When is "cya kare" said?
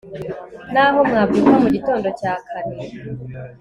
2.19-2.69